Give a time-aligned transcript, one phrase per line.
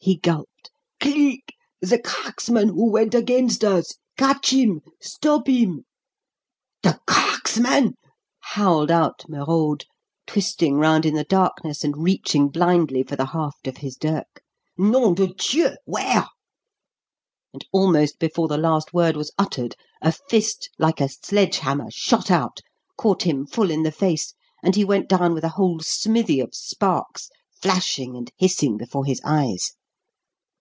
[0.00, 0.70] he gulped.
[1.00, 1.54] "Cleek!
[1.82, 3.96] the cracksman who went against us!
[4.16, 4.80] Catch him!
[5.02, 5.84] stop him!"
[6.82, 7.92] "The cracksman!"
[8.40, 9.84] howled out Merode,
[10.26, 14.40] twisting round in the darkness and reaching blindly for the haft of his dirk.
[14.78, 15.76] "Nom de Dieu!
[15.84, 16.26] Where?"
[17.52, 22.30] And almost before the last word was uttered a fist like a sledge hammer shot
[22.30, 22.60] out,
[22.96, 24.32] caught him full in the face,
[24.62, 27.28] and he went down with a whole smithy of sparks
[27.60, 29.72] flashing and hissing before his eyes.